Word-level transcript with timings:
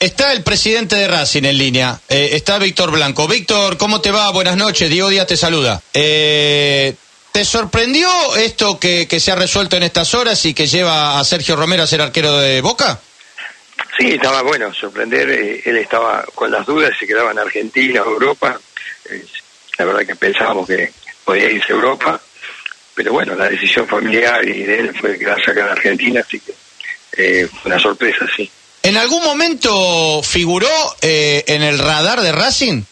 Está 0.00 0.32
el 0.32 0.44
presidente 0.44 0.94
de 0.94 1.08
Racing 1.08 1.42
en 1.42 1.58
línea, 1.58 1.98
eh, 2.08 2.28
está 2.34 2.60
Víctor 2.60 2.92
Blanco. 2.92 3.26
Víctor, 3.26 3.76
¿cómo 3.76 4.00
te 4.00 4.12
va? 4.12 4.30
Buenas 4.30 4.56
noches, 4.56 4.88
Diego 4.88 5.08
Díaz 5.08 5.26
te 5.26 5.36
saluda. 5.36 5.82
Eh, 5.92 6.94
¿Te 7.32 7.44
sorprendió 7.44 8.08
esto 8.36 8.78
que, 8.78 9.08
se 9.18 9.32
ha 9.32 9.34
resuelto 9.34 9.76
en 9.76 9.82
estas 9.82 10.14
horas 10.14 10.46
y 10.46 10.54
que 10.54 10.68
lleva 10.68 11.18
a 11.18 11.24
Sergio 11.24 11.56
Romero 11.56 11.82
a 11.82 11.88
ser 11.88 12.00
arquero 12.00 12.38
de 12.38 12.60
Boca? 12.60 13.00
Sí, 13.98 14.12
estaba 14.12 14.42
bueno 14.42 14.72
sorprender. 14.72 15.30
Eh, 15.30 15.62
él 15.64 15.78
estaba 15.78 16.24
con 16.32 16.52
las 16.52 16.64
dudas 16.64 16.92
si 16.96 17.04
quedaba 17.04 17.32
en 17.32 17.40
Argentina 17.40 18.00
o 18.02 18.10
Europa. 18.12 18.56
la 19.78 19.84
verdad 19.84 20.06
que 20.06 20.14
pensábamos 20.14 20.68
que 20.68 20.92
podía 21.24 21.50
irse 21.50 21.72
a 21.72 21.74
Europa, 21.74 22.20
pero 22.94 23.12
bueno, 23.14 23.34
la 23.34 23.48
decisión 23.48 23.88
familiar 23.88 24.48
y 24.48 24.62
de 24.62 24.78
él 24.78 24.96
fue 24.96 25.18
quedarse 25.18 25.50
acá 25.50 25.62
en 25.62 25.70
Argentina, 25.70 26.20
así 26.20 26.38
que 26.38 27.48
fue 27.48 27.72
una 27.72 27.80
sorpresa, 27.80 28.24
sí. 28.36 28.48
¿En 28.88 28.96
algún 28.96 29.22
momento 29.22 30.22
figuró 30.22 30.66
eh, 31.02 31.44
en 31.46 31.62
el 31.62 31.78
radar 31.78 32.22
de 32.22 32.32
Racing? 32.32 32.84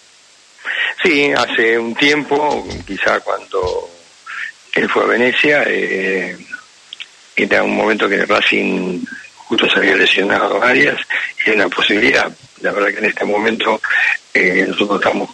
Sí, 1.03 1.33
hace 1.35 1.79
un 1.79 1.95
tiempo, 1.95 2.69
quizá 2.87 3.21
cuando 3.21 3.89
él 4.75 4.91
fue 4.91 5.05
a 5.05 5.07
Venecia, 5.07 5.65
eh, 5.67 6.37
era 7.35 7.63
un 7.63 7.75
momento 7.75 8.11
que 8.11 8.27
Racing 8.27 9.07
justo 9.37 9.67
se 9.71 9.79
había 9.79 9.97
lesionado 9.97 10.61
varias 10.61 11.01
y 11.39 11.49
era 11.49 11.65
una 11.65 11.75
posibilidad. 11.75 12.31
La 12.61 12.73
verdad 12.73 12.89
que 12.89 12.99
en 12.99 13.05
este 13.07 13.25
momento 13.25 13.81
eh, 14.35 14.67
nosotros 14.69 15.01
estamos 15.03 15.31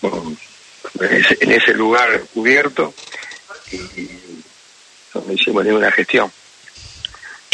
en 1.40 1.50
ese 1.50 1.74
lugar 1.74 2.22
cubierto 2.32 2.94
y 3.72 3.78
no 5.12 5.32
hicimos 5.32 5.64
ninguna 5.64 5.90
gestión. 5.90 6.30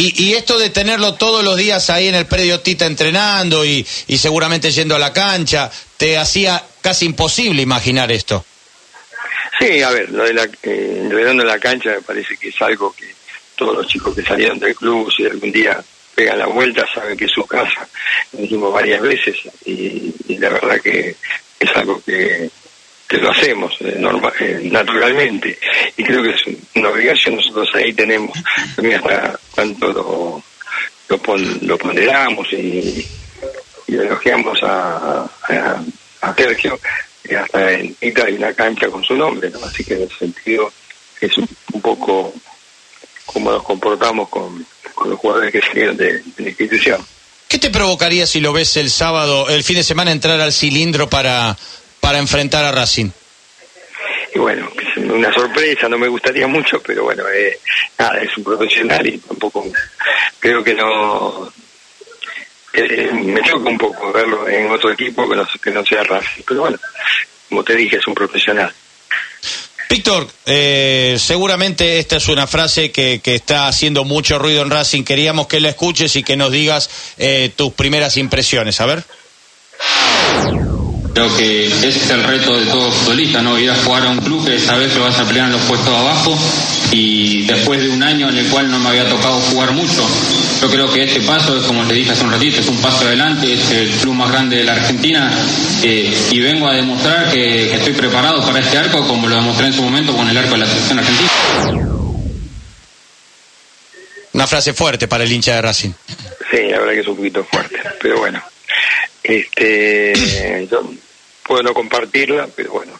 Y, 0.00 0.34
esto 0.34 0.60
de 0.60 0.70
tenerlo 0.70 1.14
todos 1.14 1.44
los 1.44 1.56
días 1.56 1.90
ahí 1.90 2.06
en 2.06 2.14
el 2.14 2.24
predio 2.24 2.60
Tita 2.60 2.86
entrenando 2.86 3.64
y, 3.64 3.82
seguramente 3.82 4.70
yendo 4.70 4.94
a 4.94 4.98
la 5.00 5.12
cancha, 5.12 5.68
te 5.96 6.16
hacía 6.16 6.62
casi 6.80 7.04
imposible 7.04 7.62
imaginar 7.62 8.12
esto. 8.12 8.44
Sí, 9.58 9.82
a 9.82 9.90
ver, 9.90 10.08
lo 10.10 10.22
de 10.22 10.34
la, 10.34 10.44
eh, 10.62 11.08
de 11.10 11.34
la 11.44 11.58
cancha 11.58 11.90
me 11.90 12.02
parece 12.02 12.36
que 12.36 12.50
es 12.50 12.62
algo 12.62 12.94
que 12.94 13.12
todos 13.56 13.74
los 13.74 13.88
chicos 13.88 14.14
que 14.14 14.22
salieron 14.22 14.60
del 14.60 14.77
club, 14.77 15.12
si 15.12 15.27
algún 15.27 15.50
día 15.50 15.82
pegan 16.14 16.38
la 16.38 16.46
vuelta, 16.46 16.86
saben 16.94 17.16
que 17.16 17.24
es 17.24 17.33
su 17.33 17.44
casa. 17.44 17.88
Lo 18.34 18.42
dijimos 18.42 18.72
varias 18.72 19.02
veces 19.02 19.36
y 19.66 20.14
la 20.38 20.50
verdad 20.50 20.80
que 20.80 21.16
es 21.58 21.77
algo 21.77 22.00
que, 22.06 22.48
que 23.09 23.17
lo 23.17 23.31
hacemos 23.31 23.75
eh, 23.81 23.98
eh, 24.41 24.69
naturalmente. 24.70 25.59
Y 25.97 26.05
creo 26.05 26.23
que 26.23 26.31
es 26.31 26.42
una 26.75 26.91
obligación 26.91 27.37
nosotros 27.37 27.69
ahí 27.75 27.92
tenemos 27.95 28.39
también 28.77 28.97
hasta 28.97 29.41
cuánto 29.53 29.92
lo, 29.92 30.42
lo, 31.62 31.79
ponderamos 31.79 32.53
y, 32.53 33.06
elogiamos 33.89 34.62
a, 34.62 35.25
a, 36.20 36.34
Sergio 36.36 36.79
hasta 37.36 37.73
en 37.73 37.97
hay 38.01 38.34
una 38.34 38.53
cancha 38.53 38.89
con 38.89 39.03
su 39.03 39.17
nombre 39.17 39.51
así 39.64 39.83
que 39.83 39.95
en 39.95 40.03
ese 40.03 40.14
sentido 40.17 40.70
es 41.20 41.36
un, 41.39 41.48
poco 41.81 42.33
como 43.27 43.51
nos 43.51 43.62
comportamos 43.62 44.29
con, 44.29 44.64
los 45.05 45.19
jugadores 45.19 45.53
que 45.53 45.61
salieron 45.61 45.97
de, 45.97 46.23
de 46.23 46.42
la 46.42 46.48
institución. 46.48 47.05
¿Qué 47.48 47.59
te 47.59 47.70
provocaría 47.70 48.27
si 48.27 48.41
lo 48.41 48.53
ves 48.53 48.77
el 48.77 48.91
sábado, 48.91 49.48
el 49.48 49.64
fin 49.64 49.77
de 49.77 49.83
semana, 49.83 50.12
entrar 50.12 50.41
al 50.41 50.53
cilindro 50.53 51.09
para 51.09 51.56
para 52.00 52.18
enfrentar 52.18 52.64
a 52.64 52.72
Racing? 52.72 53.10
Y 54.34 54.38
bueno, 54.38 54.70
una 54.96 55.32
sorpresa, 55.32 55.88
no 55.88 55.98
me 55.98 56.08
gustaría 56.08 56.46
mucho, 56.46 56.82
pero 56.82 57.05
bueno, 57.05 57.24
eh, 57.28 57.58
nada, 57.98 58.20
es 58.20 58.36
un 58.36 58.44
profesional 58.44 59.06
y 59.06 59.18
tampoco 59.18 59.66
creo 60.38 60.62
que 60.62 60.74
no. 60.74 61.50
Eh, 62.74 63.10
me 63.12 63.42
choca 63.42 63.70
un 63.70 63.78
poco 63.78 64.12
verlo 64.12 64.46
en 64.48 64.70
otro 64.70 64.92
equipo 64.92 65.28
que 65.28 65.36
no, 65.36 65.48
que 65.62 65.70
no 65.70 65.84
sea 65.84 66.02
Racing, 66.05 66.42
pero 66.46 66.60
bueno, 66.60 66.78
como 67.48 67.64
te 67.64 67.74
dije, 67.74 67.96
es 67.96 68.06
un 68.06 68.14
profesional. 68.14 68.72
Víctor, 69.88 70.28
eh, 70.44 71.16
seguramente 71.18 71.98
esta 71.98 72.16
es 72.16 72.28
una 72.28 72.46
frase 72.46 72.92
que, 72.92 73.20
que, 73.23 73.34
está 73.34 73.68
haciendo 73.68 74.05
mucho 74.05 74.39
ruido 74.39 74.62
en 74.62 74.68
Racing. 74.70 75.02
Queríamos 75.02 75.46
que 75.46 75.61
la 75.61 75.70
escuches 75.70 76.14
y 76.17 76.23
que 76.23 76.36
nos 76.36 76.52
digas 76.52 77.17
tus 77.56 77.73
primeras 77.73 78.18
impresiones. 78.18 78.83
A 78.83 78.86
ver. 78.86 79.02
Creo 81.18 81.36
que 81.36 81.67
ese 81.67 81.89
es 81.89 82.11
el 82.11 82.23
reto 82.23 82.56
de 82.56 82.67
todo 82.67 82.92
futbolista, 82.92 83.42
¿no? 83.42 83.58
Ir 83.58 83.68
a 83.73 83.74
jugar 83.74 84.05
a 84.05 84.11
un 84.11 84.18
club 84.18 84.46
que 84.46 84.56
sabes 84.61 84.92
que 84.92 85.01
vas 85.01 85.18
a 85.18 85.27
pelear 85.27 85.46
en 85.46 85.52
los 85.52 85.62
puestos 85.62 85.89
abajo 85.89 86.39
y 86.92 87.45
después 87.45 87.80
de 87.80 87.89
un 87.89 88.05
año 88.05 88.29
en 88.29 88.36
el 88.36 88.46
cual 88.46 88.70
no 88.70 88.79
me 88.79 88.90
había 88.90 89.08
tocado 89.08 89.34
jugar 89.51 89.73
mucho, 89.73 90.08
yo 90.62 90.70
creo 90.70 90.92
que 90.92 91.02
este 91.02 91.20
paso, 91.23 91.61
como 91.67 91.83
le 91.83 91.95
dije 91.95 92.12
hace 92.12 92.23
un 92.23 92.30
ratito, 92.30 92.61
es 92.61 92.68
un 92.68 92.80
paso 92.80 93.05
adelante, 93.05 93.52
es 93.52 93.68
el 93.73 93.90
club 93.96 94.14
más 94.14 94.30
grande 94.30 94.58
de 94.58 94.62
la 94.62 94.74
Argentina 94.74 95.29
eh, 95.83 96.17
y 96.30 96.39
vengo 96.39 96.68
a 96.68 96.74
demostrar 96.74 97.33
que, 97.33 97.74
estoy 97.74 97.95
preparado 97.95 98.40
para 98.46 98.61
este 98.61 98.79
arco 98.79 99.05
como 99.08 99.27
lo 99.27 99.35
demostré 99.35 99.67
en 99.67 99.73
su 99.73 99.83
momento 99.83 100.17
con 100.17 100.29
el 100.29 100.36
arco 100.36 100.52
de 100.52 100.58
la 100.58 100.67
selección 100.67 101.00
argentina. 101.00 101.30
Una 104.35 104.46
frase 104.46 104.73
fuerte 104.73 105.08
para 105.08 105.24
el 105.24 105.33
hincha 105.33 105.56
de 105.56 105.62
Racing. 105.62 105.90
Sí, 106.48 106.58
la 106.70 106.79
verdad 106.79 106.92
que 106.92 107.00
es 107.00 107.08
un 107.08 107.17
poquito 107.17 107.42
fuerte, 107.42 107.77
pero 108.00 108.20
bueno. 108.20 108.40
Este, 109.24 110.14
puedo 111.48 111.63
no 111.63 111.75
compartirla, 111.75 112.47
pero 112.55 112.73
bueno, 112.73 112.92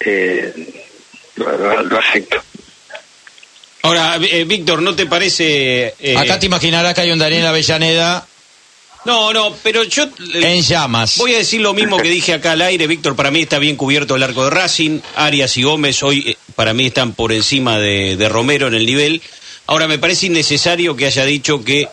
eh, 0.00 0.52
lo, 1.36 1.98
acepto. 1.98 2.42
Ahora, 3.82 4.16
eh, 4.22 4.44
Víctor, 4.44 4.80
¿no 4.80 4.96
te 4.96 5.06
parece...? 5.06 5.94
Eh, 6.00 6.16
Acá 6.16 6.38
te 6.38 6.46
imaginarás 6.46 6.94
que 6.94 7.02
hay 7.02 7.12
un 7.12 7.18
Daniel 7.18 7.46
Avellaneda... 7.46 8.26
No, 9.04 9.34
no, 9.34 9.54
pero 9.62 9.84
yo... 9.84 10.08
En 10.32 10.62
llamas. 10.62 11.18
Voy 11.18 11.34
a 11.34 11.38
decir 11.38 11.60
lo 11.60 11.74
mismo 11.74 11.98
que 11.98 12.08
dije 12.08 12.32
acá 12.32 12.52
al 12.52 12.62
aire, 12.62 12.86
Víctor, 12.86 13.14
para 13.14 13.30
mí 13.30 13.42
está 13.42 13.58
bien 13.58 13.76
cubierto 13.76 14.16
el 14.16 14.22
arco 14.22 14.44
de 14.44 14.50
Racing, 14.50 15.00
Arias 15.16 15.58
y 15.58 15.62
Gómez 15.62 16.02
hoy 16.02 16.38
para 16.54 16.72
mí 16.72 16.86
están 16.86 17.12
por 17.12 17.30
encima 17.30 17.78
de, 17.78 18.16
de 18.16 18.28
Romero 18.30 18.66
en 18.68 18.74
el 18.74 18.86
nivel. 18.86 19.20
Ahora, 19.66 19.88
me 19.88 19.98
parece 19.98 20.26
innecesario 20.26 20.96
que 20.96 21.04
haya 21.04 21.26
dicho 21.26 21.62
que 21.62 21.86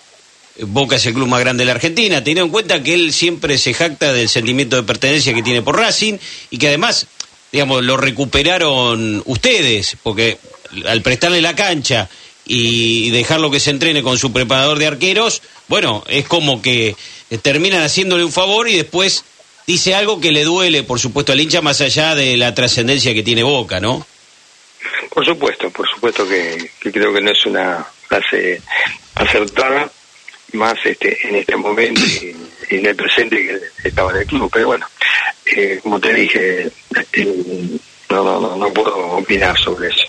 Boca 0.60 0.98
es 0.98 1.06
el 1.06 1.14
club 1.14 1.28
más 1.28 1.40
grande 1.40 1.62
de 1.62 1.66
la 1.66 1.74
Argentina, 1.74 2.24
teniendo 2.24 2.46
en 2.46 2.52
cuenta 2.52 2.84
que 2.84 2.94
él 2.94 3.14
siempre 3.14 3.58
se 3.58 3.74
jacta 3.74 4.14
del 4.14 4.30
sentimiento 4.30 4.76
de 4.76 4.84
pertenencia 4.84 5.34
que 5.34 5.44
tiene 5.44 5.62
por 5.62 5.78
Racing 5.78 6.18
y 6.50 6.58
que 6.58 6.68
además, 6.68 7.08
digamos, 7.52 7.84
lo 7.84 7.98
recuperaron 7.98 9.24
ustedes, 9.26 9.98
porque 10.04 10.38
al 10.86 11.02
prestarle 11.02 11.42
la 11.42 11.56
cancha 11.56 12.10
y 12.46 13.10
dejarlo 13.12 13.50
que 13.50 13.60
se 13.60 13.72
entrene 13.72 14.04
con 14.04 14.18
su 14.18 14.34
preparador 14.34 14.78
de 14.78 14.88
arqueros, 14.88 15.42
bueno, 15.68 16.04
es 16.08 16.28
como 16.28 16.62
que 16.62 16.96
terminan 17.42 17.84
haciéndole 17.84 18.26
un 18.26 18.32
favor 18.32 18.68
y 18.68 18.76
después 18.76 19.24
dice 19.68 19.96
algo 19.96 20.20
que 20.20 20.32
le 20.32 20.44
duele, 20.44 20.84
por 20.84 21.00
supuesto, 21.00 21.32
al 21.32 21.40
hincha 21.40 21.62
más 21.62 21.80
allá 21.82 22.14
de 22.14 22.36
la 22.36 22.54
trascendencia 22.54 23.14
que 23.14 23.24
tiene 23.24 23.44
Boca, 23.44 23.80
¿no? 23.80 24.06
Por 25.10 25.26
supuesto, 25.26 25.70
por 25.70 25.88
supuesto 25.90 26.28
que, 26.28 26.72
que 26.80 26.92
creo 26.92 27.14
que 27.14 27.22
no 27.22 27.32
es 27.32 27.46
una 27.46 27.86
frase 28.08 28.62
acertada 29.16 29.90
más 30.54 30.76
este 30.84 31.18
en 31.28 31.36
este 31.36 31.56
momento 31.56 32.02
y, 32.02 32.36
en 32.70 32.86
el 32.86 32.96
presente 32.96 33.36
que 33.38 33.88
estaba 33.88 34.12
en 34.12 34.18
el 34.18 34.26
club. 34.26 34.50
Pero 34.52 34.68
bueno, 34.68 34.88
eh, 35.46 35.80
como 35.84 36.00
te 36.00 36.14
dije, 36.14 36.72
eh, 37.14 37.80
no, 38.10 38.24
no, 38.24 38.56
no, 38.56 38.74
puedo 38.74 38.96
opinar 39.18 39.58
sobre 39.60 39.90
eso. 39.90 40.04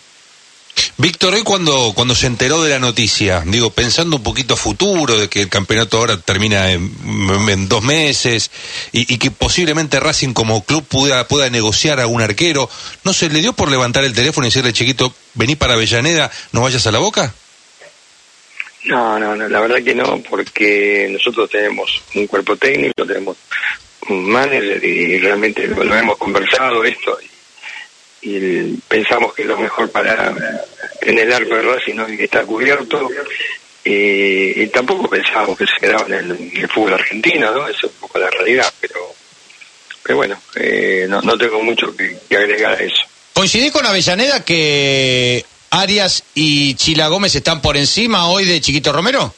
Víctor, 0.99 1.35
hoy 1.35 1.43
cuando, 1.43 1.93
cuando 1.95 2.15
se 2.15 2.27
enteró 2.27 2.63
de 2.63 2.71
la 2.71 2.79
noticia, 2.79 3.43
digo, 3.47 3.71
pensando 3.71 4.17
un 4.17 4.23
poquito 4.23 4.55
a 4.55 4.57
futuro, 4.57 5.19
de 5.19 5.29
que 5.29 5.43
el 5.43 5.49
campeonato 5.49 5.99
ahora 5.99 6.21
termina 6.21 6.71
en, 6.71 7.69
dos 7.69 7.83
meses 7.83 8.51
y, 8.93 9.19
que 9.19 9.31
posiblemente 9.31 9.99
Racing 9.99 10.33
como 10.33 10.65
club 10.65 10.85
pueda, 10.85 11.27
pueda 11.27 11.51
negociar 11.51 11.99
a 12.01 12.07
un 12.07 12.23
arquero, 12.23 12.71
¿no 13.05 13.13
se 13.13 13.29
le 13.31 13.41
dio 13.41 13.53
por 13.53 13.71
levantar 13.71 14.05
el 14.05 14.13
teléfono 14.13 14.47
y 14.47 14.51
decirle, 14.51 14.73
chiquito, 14.73 15.13
vení 15.35 15.57
para 15.57 15.75
Avellaneda, 15.75 16.31
no 16.53 16.63
vayas 16.63 16.87
a 16.87 16.93
la 16.93 16.99
boca? 16.99 17.35
No, 18.85 19.19
no, 19.19 19.37
no, 19.37 19.49
la 19.49 19.61
verdad 19.61 19.83
que 19.83 19.95
no, 19.95 20.21
porque 20.29 21.09
nosotros 21.11 21.49
tenemos 21.49 22.03
un 22.15 22.27
cuerpo 22.27 22.57
técnico, 22.57 23.07
tenemos 23.07 23.37
un 24.09 24.29
manager 24.29 24.85
y 24.85 25.19
realmente 25.19 25.69
lo, 25.69 25.95
hemos 25.97 26.19
conversado 26.19 26.83
esto 26.83 27.19
y, 28.23 28.77
pensamos 28.89 29.35
que 29.35 29.45
lo 29.45 29.57
mejor 29.57 29.91
para 29.91 30.35
en 31.01 31.19
el 31.19 31.33
arco 31.33 31.57
de 31.57 31.63
Racing 31.63 31.95
¿no? 31.95 32.07
está 32.07 32.45
cubierto 32.45 33.09
y, 33.85 34.67
tampoco 34.69 35.09
pensamos 35.09 35.57
que 35.57 35.67
se 35.67 35.77
quedaba 35.81 36.07
en 36.07 36.31
el, 36.31 36.69
fútbol 36.69 36.95
argentino, 36.95 37.53
¿no? 37.53 37.69
Eso 37.69 37.87
es 37.87 37.93
un 37.93 38.01
poco 38.01 38.19
la 38.19 38.31
realidad, 38.31 38.73
pero 38.81 39.15
pero 40.03 40.17
bueno, 40.17 40.41
eh, 40.57 41.07
no, 41.09 41.21
no 41.23 41.39
tengo 41.39 41.63
mucho 41.63 41.95
que, 41.97 42.17
que 42.29 42.37
agregar 42.37 42.73
a 42.73 42.83
eso. 42.83 43.03
Coincidí 43.35 43.71
con 43.71 43.87
Avellaneda 43.87 44.45
que 44.45 45.45
Arias 45.73 46.23
y 46.35 46.75
Chila 46.75 47.09
Gómez 47.09 47.35
están 47.35 47.63
por 47.63 47.79
encima 47.79 48.29
hoy 48.29 48.45
de 48.45 48.61
Chiquito 48.61 48.93
Romero? 48.93 49.35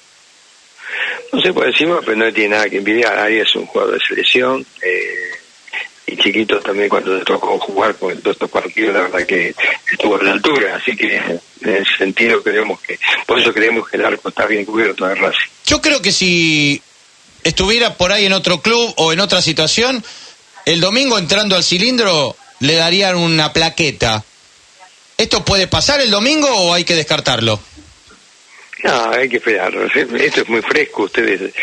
No 1.32 1.40
sé 1.40 1.52
por 1.52 1.64
encima, 1.64 2.00
pero 2.04 2.16
no 2.16 2.32
tiene 2.32 2.56
nada 2.56 2.68
que 2.68 2.78
envidiar. 2.78 3.16
Arias 3.16 3.48
es 3.48 3.54
un 3.54 3.66
jugador 3.66 3.94
de 3.94 4.00
selección. 4.04 4.66
Eh, 4.82 5.30
y 6.08 6.16
Chiquito 6.16 6.58
también 6.58 6.88
cuando 6.88 7.16
le 7.16 7.24
tocó 7.24 7.56
jugar 7.60 7.94
con 7.94 8.20
todos 8.20 8.34
estos 8.34 8.50
partidos, 8.50 8.94
la 8.94 9.02
verdad 9.02 9.24
que 9.24 9.54
estuvo 9.92 10.16
a 10.16 10.24
la 10.24 10.32
altura. 10.32 10.74
Así 10.74 10.96
que 10.96 11.16
en 11.16 11.40
ese 11.62 11.96
sentido 11.98 12.42
creemos 12.42 12.80
que, 12.80 12.98
por 13.26 13.38
eso 13.38 13.54
creemos 13.54 13.88
que 13.88 13.96
el 13.96 14.04
arco 14.04 14.28
está 14.28 14.46
bien 14.46 14.64
cubierto 14.64 15.06
de 15.06 15.14
Racing. 15.14 15.50
Yo 15.66 15.80
creo 15.80 16.02
que 16.02 16.10
si 16.10 16.82
estuviera 17.44 17.94
por 17.94 18.10
ahí 18.10 18.26
en 18.26 18.32
otro 18.32 18.60
club 18.60 18.92
o 18.96 19.12
en 19.12 19.20
otra 19.20 19.40
situación, 19.40 20.04
el 20.66 20.80
domingo 20.80 21.16
entrando 21.16 21.54
al 21.54 21.62
cilindro 21.62 22.36
le 22.58 22.74
darían 22.74 23.14
una 23.14 23.52
plaqueta. 23.52 24.24
¿Esto 25.16 25.44
puede 25.44 25.66
pasar 25.66 26.00
el 26.00 26.10
domingo 26.10 26.48
o 26.48 26.74
hay 26.74 26.84
que 26.84 26.94
descartarlo? 26.94 27.60
No, 28.82 29.10
hay 29.10 29.28
que 29.28 29.36
esperar. 29.36 29.72
Esto 29.74 30.42
es 30.42 30.48
muy 30.48 30.60
fresco. 30.60 31.04
Ustedes, 31.04 31.54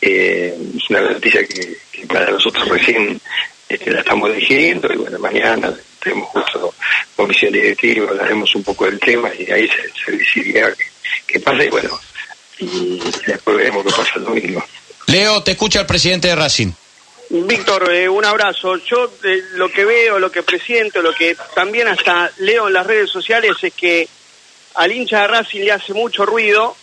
eh, 0.00 0.56
es 0.76 0.90
una 0.90 1.00
noticia 1.00 1.44
que, 1.46 1.76
para 2.06 2.30
nosotros 2.30 2.68
recién 2.68 3.20
este, 3.68 3.90
la 3.90 4.00
estamos 4.00 4.34
digiriendo 4.34 4.92
y 4.92 4.96
bueno, 4.96 5.18
mañana 5.18 5.74
tenemos 6.02 6.28
justo 6.28 6.74
comisión 7.16 7.52
directiva, 7.52 8.10
hablaremos 8.10 8.54
un 8.54 8.62
poco 8.62 8.84
del 8.84 9.00
tema 9.00 9.30
y 9.36 9.50
ahí 9.50 9.68
se, 9.68 10.04
se 10.04 10.12
decidirá 10.16 10.72
qué, 11.26 11.40
pasa 11.40 11.64
y 11.64 11.68
bueno, 11.68 12.00
y 12.58 13.00
después 13.26 13.56
veremos 13.56 13.84
qué 13.84 13.90
pasa 13.90 14.12
el 14.16 14.24
domingo. 14.24 14.64
Leo, 15.08 15.42
te 15.42 15.52
escucha 15.52 15.80
el 15.80 15.86
presidente 15.86 16.28
de 16.28 16.36
Racing. 16.36 16.70
Víctor, 17.30 17.92
eh, 17.92 18.08
un 18.08 18.24
abrazo. 18.24 18.76
Yo 18.76 19.12
eh, 19.24 19.42
lo 19.54 19.70
que 19.70 19.84
veo, 19.84 20.18
lo 20.18 20.30
que 20.30 20.42
presiento, 20.42 21.02
lo 21.02 21.12
que 21.12 21.36
también 21.54 21.88
hasta 21.88 22.30
leo 22.38 22.68
en 22.68 22.74
las 22.74 22.86
redes 22.86 23.10
sociales 23.10 23.52
es 23.62 23.74
que 23.74 24.08
al 24.74 24.92
hincha 24.92 25.22
de 25.22 25.28
Racing 25.28 25.60
le 25.60 25.72
hace 25.72 25.92
mucho 25.92 26.24
ruido, 26.24 26.76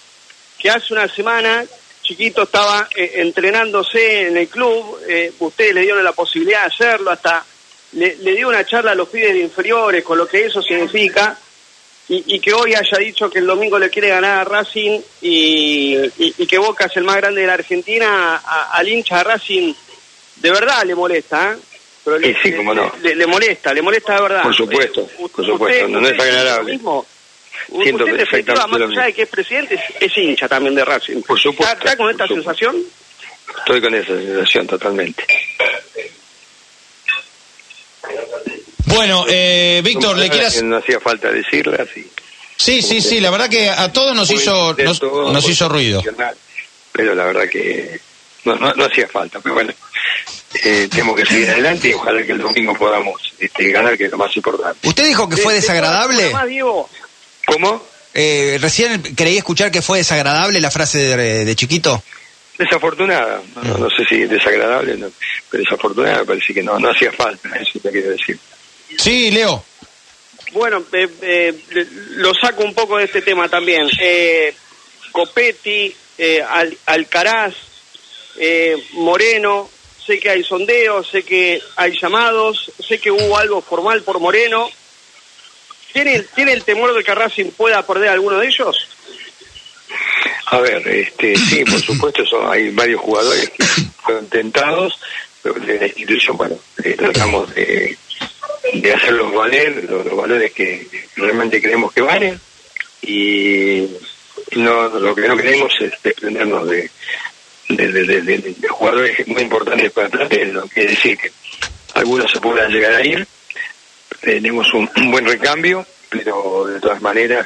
que 0.60 0.70
hace 0.70 0.94
una 0.94 1.08
semana 1.08 1.66
Chiquito 2.06 2.44
estaba 2.44 2.88
eh, 2.96 3.14
entrenándose 3.16 4.28
en 4.28 4.38
el 4.38 4.48
club, 4.48 5.00
eh, 5.08 5.34
ustedes 5.40 5.74
le 5.74 5.82
dieron 5.82 6.04
la 6.04 6.12
posibilidad 6.12 6.62
de 6.62 6.68
hacerlo, 6.68 7.10
hasta 7.10 7.44
le, 7.94 8.16
dio 8.16 8.48
una 8.48 8.64
charla 8.64 8.92
a 8.92 8.96
los 8.96 9.10
pibes 9.10 9.34
de 9.34 9.40
inferiores 9.40 10.04
con 10.04 10.18
lo 10.18 10.28
que 10.28 10.46
eso 10.46 10.62
significa, 10.62 11.36
y, 12.08 12.40
que 12.40 12.54
hoy 12.54 12.76
haya 12.76 13.00
dicho 13.00 13.32
que 13.32 13.40
el 13.40 13.48
domingo 13.48 13.80
le 13.80 13.90
quiere 13.90 14.10
ganar 14.10 14.42
a 14.42 14.44
Racing 14.44 15.02
y, 15.22 16.46
que 16.46 16.58
Boca 16.60 16.86
es 16.86 16.96
el 16.98 17.04
más 17.04 17.16
grande 17.16 17.42
de 17.42 17.48
la 17.48 17.56
Argentina, 17.56 18.36
al 18.72 18.88
hincha 18.88 19.18
de 19.18 19.24
Racing 19.24 19.74
de 20.38 20.52
verdad 20.52 20.84
le 20.84 20.96
molesta, 20.96 21.54
¿eh? 21.54 21.58
Pero 22.04 22.20
le, 22.20 22.38
sí, 22.42 22.54
cómo 22.54 22.74
no. 22.74 22.92
le, 23.02 23.26
molesta, 23.26 23.74
le 23.74 23.82
molesta 23.82 24.16
de 24.16 24.22
verdad. 24.22 24.44
Por 24.44 24.56
supuesto, 24.56 25.08
por 25.08 25.46
supuesto, 25.46 25.88
no, 25.88 26.08
es 26.08 26.20
agradable. 26.20 26.80
Siento 27.82 28.04
usted 28.06 28.20
efectivamente 28.20 28.88
más 28.88 28.98
allá 28.98 29.06
de 29.08 29.14
que 29.14 29.22
es 29.24 29.30
presidente, 29.30 29.80
es, 30.00 30.18
hincha 30.18 30.48
también 30.48 30.76
de 30.76 30.86
Racing. 30.86 31.24
Por 31.24 31.40
supuesto. 31.40 31.74
¿Está, 31.74 31.98
con 31.98 32.12
esta 32.12 32.28
sensación? 32.28 32.76
Estoy 33.58 33.82
con 33.82 33.96
esa 33.96 34.08
sensación 34.08 34.68
totalmente. 34.68 35.26
Bueno, 38.86 39.26
eh, 39.28 39.82
Víctor, 39.84 40.16
le 40.18 40.30
quieras... 40.30 40.62
No 40.62 40.78
hacía 40.78 41.00
falta 41.00 41.32
decirle 41.32 41.78
así. 41.82 42.08
Sí, 42.56 42.82
sí, 42.82 43.02
sí, 43.02 43.20
la 43.20 43.32
verdad 43.32 43.50
que 43.50 43.70
a 43.70 43.92
todos 43.92 44.16
nos 44.16 44.30
hizo 44.32 44.74
nos, 44.74 45.50
hizo 45.50 45.70
ruido. 45.70 46.02
Pero 46.92 47.14
la 47.14 47.26
verdad 47.26 47.50
que 47.50 48.00
no, 48.46 48.56
no, 48.56 48.86
hacía 48.86 49.08
falta, 49.08 49.40
pero 49.40 49.56
bueno, 49.56 49.74
eh, 50.64 50.88
tenemos 50.90 51.16
que 51.16 51.26
seguir 51.26 51.50
adelante 51.50 51.90
y 51.90 51.94
ojalá 51.94 52.24
que 52.24 52.32
el 52.32 52.40
domingo 52.40 52.74
podamos 52.76 53.34
este, 53.40 53.72
ganar, 53.72 53.98
que 53.98 54.06
es 54.06 54.12
lo 54.12 54.18
más 54.18 54.36
importante. 54.36 54.88
¿Usted 54.88 55.08
dijo 55.08 55.28
que 55.28 55.38
fue 55.38 55.54
desagradable? 55.54 56.32
¿Cómo? 57.46 57.84
Eh, 58.14 58.58
recién 58.62 59.02
creí 59.16 59.38
escuchar 59.38 59.72
que 59.72 59.82
fue 59.82 59.98
desagradable 59.98 60.62
la 60.62 60.72
frase 60.72 61.18
de, 61.18 61.56
Chiquito. 61.56 62.02
Desafortunada, 62.58 63.42
no, 63.64 63.90
sé 63.90 64.06
si 64.08 64.24
desagradable, 64.26 64.98
pero 65.50 65.64
desafortunada, 65.64 66.20
me 66.20 66.26
parece 66.26 66.54
que 66.54 66.64
no, 66.64 66.80
no 66.80 66.90
hacía 66.90 67.12
falta, 67.12 67.50
eso 67.58 67.80
te 67.80 67.92
quiero 67.92 68.12
decir. 68.12 68.40
Sí, 68.98 69.32
Leo. 69.32 69.64
Bueno, 70.56 70.86
eh, 70.94 71.10
eh, 71.22 71.54
lo 72.12 72.34
saco 72.34 72.64
un 72.64 72.74
poco 72.74 72.98
de 72.98 73.04
este 73.04 73.22
tema 73.22 73.50
también. 73.50 73.90
Eh, 74.00 74.56
Copetti, 75.12 75.94
Alcaraz, 76.86 77.54
Moreno, 78.94 79.70
sé 80.06 80.20
que 80.20 80.30
hay 80.30 80.44
sondeos, 80.44 81.10
sé 81.10 81.24
que 81.24 81.62
hay 81.76 81.98
llamados, 82.00 82.72
sé 82.86 83.00
que 83.00 83.12
hubo 83.12 83.38
algo 83.38 83.62
formal 83.62 84.02
por 84.04 84.20
Moreno. 84.20 84.70
¿Tiene, 85.94 86.20
¿tiene 86.36 86.54
el 86.54 86.64
temor 86.64 86.94
de 86.94 87.04
que 87.04 87.16
Racing 87.16 87.52
pueda 87.52 87.86
perder 87.86 88.10
alguno 88.10 88.40
de 88.40 88.48
ellos? 88.48 88.76
A 90.48 90.60
ver, 90.60 90.88
este, 90.88 91.36
sí, 91.36 91.64
por 91.64 91.82
supuesto, 91.82 92.50
hay 92.50 92.70
varios 92.72 93.02
jugadores 93.02 93.50
que 93.50 93.64
fueron 94.04 94.28
tentados, 94.28 95.00
pero 95.42 95.56
de 95.60 95.80
la 95.80 95.88
institución, 95.88 96.38
bueno, 96.38 96.58
tratamos 96.98 97.54
de 97.56 97.98
de 98.74 98.94
hacerlos 98.94 99.34
valer, 99.34 99.86
los, 99.90 100.16
valores 100.16 100.52
que 100.52 100.88
realmente 101.16 101.62
creemos 101.62 101.94
que 101.94 102.02
valen, 102.02 102.40
y 103.02 103.88
no, 104.54 104.88
lo 105.00 105.16
que 105.16 105.28
no 105.28 105.38
queremos 105.38 105.74
es 105.80 105.94
desprendernos 106.02 106.68
de, 106.68 106.90
de, 107.70 108.54
jugadores 108.70 109.28
muy 109.28 109.42
importantes 109.44 109.92
para 109.92 110.08
atrás, 110.08 110.30
lo 110.52 110.68
que 110.68 110.88
decir 110.88 111.18
que 111.18 111.32
algunos 111.96 112.32
se 112.32 112.40
puedan 112.40 112.72
llegar 112.72 112.96
a 112.96 113.06
ir, 113.06 113.28
tenemos 114.22 114.74
un, 114.74 114.90
buen 115.12 115.26
recambio, 115.26 115.86
pero 116.10 116.66
de 116.66 116.80
todas 116.80 117.02
maneras 117.02 117.46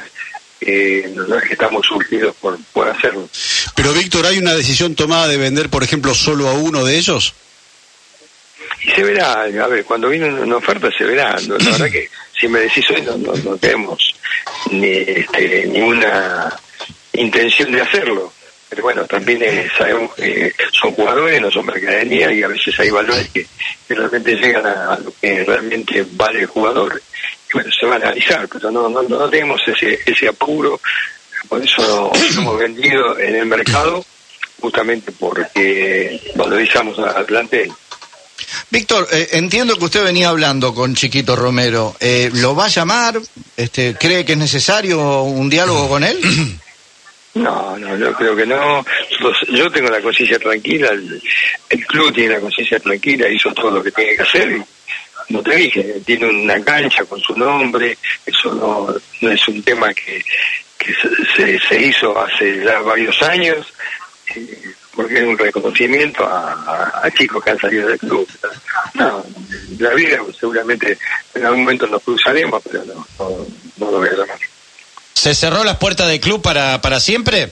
eh, 0.60 1.12
no 1.14 1.38
es 1.38 1.44
que 1.44 1.52
estamos 1.54 1.86
surgidos 1.86 2.34
por, 2.36 2.58
por 2.72 2.88
hacerlo. 2.88 3.28
Pero 3.74 3.92
Víctor, 3.92 4.26
¿hay 4.26 4.38
una 4.38 4.54
decisión 4.54 4.94
tomada 4.94 5.28
de 5.28 5.36
vender, 5.36 5.70
por 5.70 5.82
ejemplo, 5.82 6.14
solo 6.14 6.48
a 6.48 6.52
uno 6.54 6.84
de 6.84 6.96
ellos? 6.96 7.34
Y 8.82 8.90
se 8.90 9.02
verá, 9.02 9.42
a 9.42 9.66
ver, 9.66 9.84
cuando 9.84 10.08
viene 10.08 10.32
una 10.32 10.56
oferta 10.56 10.90
se 10.96 11.04
verá. 11.04 11.36
la 11.40 11.56
verdad 11.58 11.90
que 11.90 12.08
si 12.38 12.48
me 12.48 12.60
decís 12.60 12.84
hoy 12.90 13.02
no, 13.02 13.16
no, 13.16 13.56
tenemos 13.56 14.14
ni 14.70 14.88
este, 14.88 15.66
ninguna 15.66 16.56
intención 17.12 17.72
de 17.72 17.82
hacerlo. 17.82 18.32
Pero 18.70 18.84
bueno, 18.84 19.04
también 19.04 19.42
eh, 19.42 19.68
sabemos 19.76 20.14
que 20.14 20.54
son 20.70 20.92
jugadores, 20.92 21.40
no 21.40 21.50
son 21.50 21.66
mercadería 21.66 22.32
y 22.32 22.44
a 22.44 22.48
veces 22.48 22.78
hay 22.78 22.88
valores 22.90 23.28
que, 23.30 23.44
realmente 23.88 24.36
llegan 24.36 24.64
a, 24.64 24.96
lo 24.96 25.12
que 25.20 25.44
realmente 25.44 26.06
vale 26.12 26.40
el 26.40 26.46
jugador. 26.46 27.02
Y 27.50 27.52
bueno, 27.52 27.68
se 27.78 27.86
va 27.86 27.94
a 27.94 27.96
analizar, 27.96 28.48
pero 28.48 28.70
no, 28.70 28.88
no, 28.88 29.02
no 29.02 29.28
tenemos 29.28 29.60
ese, 29.66 29.98
ese 30.06 30.28
apuro. 30.28 30.80
Por 31.48 31.60
eso 31.60 31.82
lo 31.82 32.12
hemos 32.38 32.58
vendido 32.60 33.18
en 33.18 33.34
el 33.34 33.46
mercado, 33.46 34.04
justamente 34.60 35.10
porque 35.18 36.20
valorizamos 36.36 36.96
al 37.00 37.24
plantel. 37.24 37.72
Víctor, 38.70 39.08
eh, 39.10 39.30
entiendo 39.32 39.76
que 39.76 39.84
usted 39.84 40.04
venía 40.04 40.28
hablando 40.28 40.72
con 40.72 40.94
Chiquito 40.94 41.34
Romero. 41.34 41.96
Eh, 41.98 42.30
¿Lo 42.34 42.54
va 42.54 42.66
a 42.66 42.68
llamar? 42.68 43.20
Este, 43.56 43.96
¿Cree 43.96 44.24
que 44.24 44.32
es 44.32 44.38
necesario 44.38 45.22
un 45.22 45.50
diálogo 45.50 45.88
con 45.88 46.04
él? 46.04 46.20
No, 47.34 47.78
no, 47.78 47.96
yo 47.96 48.12
creo 48.14 48.34
que 48.34 48.46
no. 48.46 48.84
Yo 49.48 49.70
tengo 49.70 49.88
la 49.88 50.00
conciencia 50.00 50.38
tranquila, 50.38 50.90
el, 50.90 51.86
club 51.86 52.12
tiene 52.12 52.34
la 52.34 52.40
conciencia 52.40 52.80
tranquila, 52.80 53.28
hizo 53.28 53.52
todo 53.52 53.70
lo 53.70 53.82
que 53.82 53.92
tiene 53.92 54.16
que 54.16 54.22
hacer. 54.22 54.60
No 55.28 55.42
te 55.42 55.54
dije, 55.54 56.00
tiene 56.04 56.26
una 56.26 56.62
cancha 56.64 57.04
con 57.04 57.20
su 57.20 57.36
nombre, 57.36 57.96
eso 58.26 58.52
no, 58.52 58.94
no 59.20 59.30
es 59.30 59.48
un 59.48 59.62
tema 59.62 59.94
que, 59.94 60.24
se, 61.68 61.80
hizo 61.80 62.18
hace 62.20 62.64
ya 62.64 62.80
varios 62.80 63.22
años. 63.22 63.72
Eh, 64.34 64.72
porque 64.94 65.18
es 65.18 65.24
un 65.24 65.38
reconocimiento 65.38 66.24
a, 66.26 67.08
chicos 67.16 67.42
que 67.42 67.50
han 67.50 67.58
salido 67.58 67.88
del 67.88 67.98
club. 67.98 68.28
No, 68.94 69.24
la 69.78 69.94
vida 69.94 70.18
seguramente 70.38 70.98
en 71.34 71.44
algún 71.44 71.60
momento 71.60 71.86
nos 71.86 72.02
cruzaremos, 72.02 72.62
pero 72.70 72.84
no, 72.84 73.06
no, 73.78 73.90
lo 73.90 73.98
voy 73.98 74.08
a. 74.08 74.49
¿Se 75.20 75.34
cerró 75.34 75.64
las 75.64 75.76
puertas 75.76 76.08
del 76.08 76.18
club 76.18 76.40
para, 76.40 76.80
para 76.80 76.98
siempre? 76.98 77.50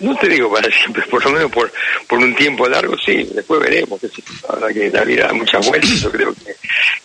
No 0.00 0.16
te 0.16 0.28
digo 0.28 0.52
para 0.52 0.68
siempre, 0.68 1.04
por 1.04 1.24
lo 1.24 1.30
menos 1.30 1.52
por, 1.52 1.72
por 2.08 2.18
un 2.18 2.34
tiempo 2.34 2.68
largo, 2.68 2.96
sí, 2.98 3.28
después 3.32 3.60
veremos. 3.60 4.00
Que 4.00 4.08
Ahora 4.48 4.72
que 4.72 4.90
la 4.90 5.04
vida 5.04 5.28
da 5.28 5.32
muchas 5.34 5.64
vueltas, 5.64 6.00
yo 6.00 6.10
creo 6.10 6.34
que, 6.34 6.56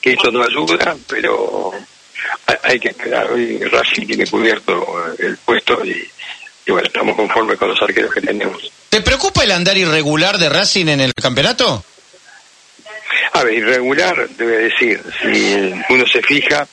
que 0.01 0.13
esto 0.13 0.31
no 0.31 0.43
ayuda, 0.43 0.97
pero 1.07 1.71
hay, 2.63 2.79
que 2.79 2.87
esperar. 2.89 3.31
Hoy 3.31 3.59
Racing 3.59 4.07
tiene 4.07 4.25
cubierto 4.25 4.83
el 5.19 5.37
puesto 5.37 5.85
y, 5.85 6.03
y 6.65 6.71
bueno, 6.71 6.87
estamos 6.87 7.15
conformes 7.15 7.59
con 7.59 7.69
los 7.69 7.81
arqueros 7.83 8.11
que 8.11 8.21
tenemos. 8.21 8.71
¿Te 8.89 9.01
preocupa 9.01 9.43
el 9.43 9.51
andar 9.51 9.77
irregular 9.77 10.39
de 10.39 10.49
Racing 10.49 10.87
en 10.87 11.01
el 11.01 11.13
campeonato? 11.13 11.85
A 13.35 13.43
ver, 13.43 13.55
irregular, 13.55 14.29
debe 14.37 14.69
decir, 14.69 15.01
si 15.21 15.73
uno 15.89 16.07
se 16.07 16.21
fija, 16.21 16.65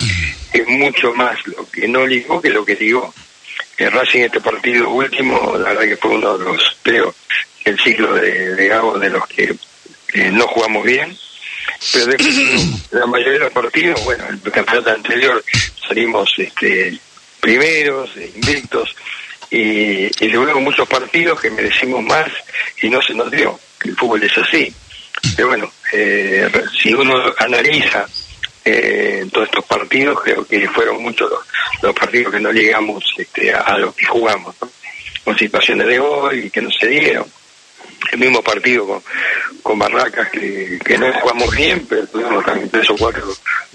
es 0.52 0.69
mucho 0.69 1.12
más 1.12 1.37
lo 1.49 1.69
que 1.69 1.88
no 1.88 2.07
ligó 2.07 2.40
que 2.40 2.50
lo 2.50 2.64
que 2.64 2.76
ligó. 2.76 3.12
El 3.76 3.90
Racing 3.90 4.21
este 4.21 4.40
partido 4.40 4.88
último, 4.90 5.57
la 5.59 5.71
verdad 5.71 5.83
que 5.83 5.97
fue 5.97 6.12
uno 6.12 6.38
de 6.38 6.45
los, 6.45 6.76
creo, 6.85 7.12
el 7.64 7.81
ciclo 7.81 8.14
de, 8.14 8.54
de 8.54 8.69
de 8.69 9.11
los 9.11 9.26
que 9.26 9.57
no 10.31 10.47
jugamos 10.47 10.85
bien. 10.85 11.19
Pero 11.95 12.12
la 12.92 13.07
mayoría 13.07 13.33
de 13.33 13.38
los 13.40 13.52
partidos, 13.52 14.04
bueno, 14.04 14.25
el 14.28 14.52
campeonato 14.52 14.90
anterior 14.90 15.45
salimos 15.88 16.33
este, 16.37 16.97
primeros, 17.40 18.09
invictos, 18.37 18.95
y, 19.50 20.04
y 20.25 20.28
luego 20.28 20.61
muchos 20.61 20.88
partidos 20.88 21.40
que 21.40 21.50
merecimos 21.50 22.04
más 22.04 22.31
y 22.81 22.88
no 22.88 23.02
se 23.02 23.14
nos 23.14 23.33
dio. 23.33 23.59
El 23.85 23.97
fútbol 23.97 24.23
es 24.23 24.38
así. 24.38 24.73
Pero 25.36 25.48
bueno, 25.48 25.70
eh, 25.92 26.50
si 26.80 26.92
uno 26.92 27.14
analiza 27.38 28.06
eh, 28.64 29.26
todos 29.32 29.48
estos 29.48 29.64
partidos, 29.64 30.20
creo 30.22 30.46
que 30.46 30.68
fueron 30.68 31.02
muchos 31.02 31.30
los, 31.82 31.94
partidos 31.94 32.32
que 32.32 32.40
no 32.40 32.52
llegamos 32.52 33.04
este, 33.16 33.52
a, 33.52 33.76
lo 33.78 33.94
que 33.94 34.06
jugamos, 34.06 34.54
con 35.24 35.36
situaciones 35.36 35.86
de 35.86 35.98
gol 35.98 36.38
y 36.38 36.50
que 36.50 36.62
no 36.62 36.70
se 36.70 36.86
dieron. 36.88 37.26
el 38.12 38.18
mismo 38.18 38.42
partido 38.42 38.86
con, 38.86 39.02
con 39.62 39.78
Barracas, 39.78 40.30
que, 40.30 40.78
que 40.84 40.98
no 40.98 41.12
jugamos 41.20 41.54
bien, 41.54 41.86
pero 41.88 42.06
tuvimos 42.06 42.44
también 42.44 42.70
tres 42.70 42.90
o 42.90 42.96
cuatro 42.96 43.26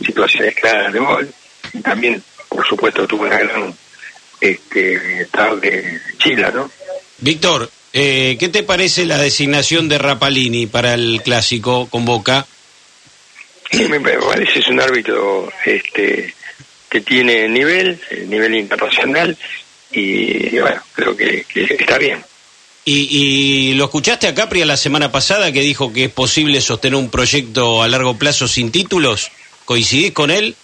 situaciones 0.03 0.55
claras 0.55 0.93
de 0.93 0.99
gol. 0.99 1.33
Y 1.73 1.81
también, 1.81 2.23
por 2.47 2.65
supuesto, 2.65 3.07
tuvo 3.07 3.23
una 3.23 3.39
gran 3.39 3.73
este, 4.39 5.25
tarde 5.31 6.01
Chila, 6.17 6.51
¿no? 6.51 6.69
Víctor, 7.19 7.69
eh, 7.94 8.38
¿qué 8.39 8.50
te 8.50 8.63
parece 8.63 9.06
la 9.06 9.17
designación 9.17 9.89
de 9.89 9.98
Rapalini 9.98 10.67
para 10.67 10.94
el 10.94 11.22
clásico 11.24 11.88
con 11.89 12.06
Boca? 12.06 12.46
me 13.89 14.00
parece 14.00 14.60
es 14.60 14.67
un 14.67 14.79
árbitro 14.79 15.51
este, 15.65 16.34
que 16.89 17.01
tiene 17.01 17.48
nivel, 17.50 18.00
nivel 18.27 18.56
internacional, 18.56 19.38
y 19.91 20.58
bueno, 20.60 20.82
creo 20.94 21.15
que, 21.15 21.46
está 21.53 21.98
bien. 21.98 22.24
¿Y, 22.86 23.74
lo 23.74 23.86
escuchaste 23.86 24.27
a 24.27 24.34
Capri 24.34 24.63
la 24.63 24.77
semana 24.77 25.12
pasada 25.12 25.51
que 25.51 25.60
dijo 25.60 25.91
que 25.91 26.06
es 26.06 26.12
posible 26.12 26.62
sostener 26.62 26.96
un 26.96 27.10
proyecto 27.10 27.84
a 27.84 27.88
largo 27.89 28.17
plazo 28.17 28.48
sin 28.48 28.72
títulos? 28.72 29.29
¿Coincidís 29.65 30.13
con 30.13 30.32
él? 30.32 30.56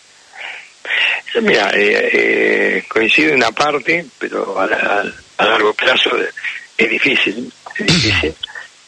Mira, 1.42 1.72
eh, 1.72 2.10
eh, 2.14 2.84
coincido 2.88 3.30
en 3.30 3.38
una 3.38 3.52
parte, 3.52 4.06
pero 4.20 4.58
a, 4.58 4.68
largo 5.38 5.74
plazo 5.74 6.12
es 6.78 6.90
difícil, 6.90 7.52
es 7.78 7.86
difícil, 7.86 8.36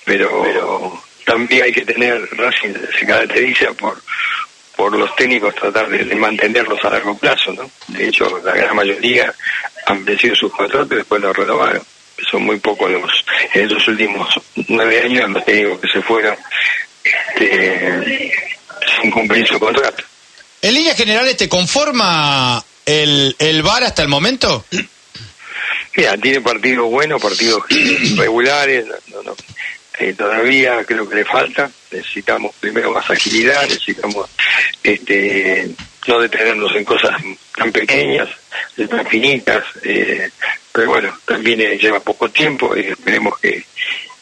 pero 0.03 1.01
también 1.25 1.63
hay 1.63 1.71
que 1.73 1.85
tener, 1.85 2.29
Racing 2.37 2.73
se 2.97 3.05
caracteriza 3.05 3.73
por, 3.73 4.01
por 4.75 4.95
los 4.97 5.15
técnicos 5.15 5.55
tratar 5.55 5.89
de, 5.89 6.15
mantenerlos 6.15 6.83
a 6.85 6.89
largo 6.91 7.17
plazo, 7.17 7.51
¿no? 7.53 7.69
De 7.87 8.07
hecho, 8.07 8.41
la 8.43 8.53
gran 8.53 8.75
mayoría 8.75 9.33
han 9.87 10.05
vencido 10.05 10.35
sus 10.35 10.51
contratos 10.51 10.91
y 10.91 10.95
después 10.95 11.21
los 11.21 11.35
renovaron. 11.35 11.83
Son 12.31 12.43
muy 12.43 12.59
pocos 12.59 12.89
los, 12.89 13.11
en 13.53 13.63
estos 13.63 13.87
últimos 13.87 14.29
nueve 14.67 15.01
años 15.01 15.29
los 15.29 15.43
técnicos 15.43 15.79
que 15.81 15.87
se 15.89 16.01
fueron 16.01 16.35
este, 17.03 18.31
sin 19.01 19.11
cumplir 19.11 19.45
su 19.47 19.59
contrato. 19.59 20.03
¿En 20.61 20.73
líneas 20.73 20.97
generales 20.97 21.37
te 21.37 21.49
conforma 21.49 22.63
el, 22.85 23.35
el 23.37 23.61
VAR 23.61 23.83
hasta 23.83 24.01
el 24.01 24.07
momento? 24.07 24.65
Mira, 25.95 26.17
tiene 26.17 26.41
partidos 26.41 26.89
buenos, 26.89 27.21
partidos 27.21 27.63
regulares, 28.17 28.85
no, 29.07 29.23
no, 29.23 29.35
eh, 29.97 30.13
todavía 30.13 30.83
creo 30.85 31.07
que 31.07 31.15
le 31.15 31.25
falta. 31.25 31.71
Necesitamos 31.91 32.53
primero 32.59 32.91
más 32.91 33.09
agilidad, 33.09 33.63
necesitamos 33.63 34.29
este, 34.83 35.69
no 36.07 36.19
detenernos 36.19 36.75
en 36.75 36.83
cosas 36.83 37.11
tan 37.55 37.71
pequeñas, 37.71 38.29
tan 38.89 39.05
finitas. 39.07 39.63
Eh, 39.83 40.29
pero 40.71 40.89
bueno, 40.89 41.17
también 41.25 41.61
eh, 41.61 41.77
lleva 41.77 41.99
poco 42.01 42.29
tiempo 42.29 42.75
y 42.75 42.81
esperemos 42.81 43.39
que, 43.39 43.65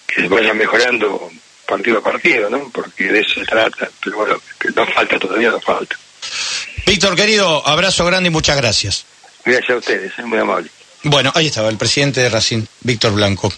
que 0.06 0.28
vaya 0.28 0.54
mejorando 0.54 1.32
partido 1.66 1.98
a 1.98 2.04
partido, 2.04 2.50
¿no? 2.50 2.70
Porque 2.72 3.06
de 3.06 3.22
eso 3.22 3.40
se 3.40 3.46
trata. 3.46 3.90
Pero 4.04 4.18
bueno, 4.18 4.38
que 4.60 4.70
nos 4.70 4.94
falta 4.94 5.18
todavía, 5.18 5.50
nos 5.50 5.64
falta. 5.64 5.98
Víctor, 6.86 7.16
querido, 7.16 7.68
abrazo 7.68 8.06
grande 8.06 8.28
y 8.28 8.32
muchas 8.32 8.58
gracias. 8.58 9.06
Gracias 9.44 9.72
a 9.72 9.78
ustedes, 9.78 10.14
es 10.18 10.26
muy 10.26 10.38
amable. 10.38 10.70
Bueno, 11.04 11.32
ahí 11.36 11.48
estaba 11.48 11.70
el 11.70 11.78
presidente 11.78 12.22
de 12.22 12.30
Racing, 12.30 12.64
Víctor 12.82 13.14
Blanco. 13.14 13.52